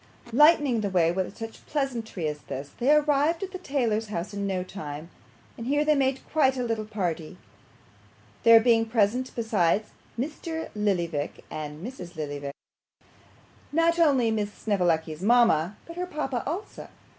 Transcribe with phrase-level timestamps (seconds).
[0.33, 4.47] Lightening the way with such pleasantry as this, they arrived at the tailor's house in
[4.47, 5.11] no time;
[5.59, 7.37] and here they made quite a little party,
[8.41, 10.71] there being present besides Mr.
[10.73, 12.15] Lillyvick and Mrs.
[12.15, 12.55] Lillyvick,
[13.71, 16.87] not only Miss Snevellicci's mama, but her papa also.